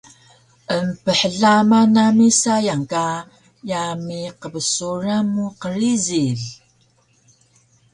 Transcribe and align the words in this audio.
Emphlama 0.77 1.79
nami 1.93 2.27
sayang 2.41 2.85
ka 2.91 3.05
yami 3.69 4.19
qbsuran 4.41 5.23
mu 5.35 5.45
qrijil 5.61 6.39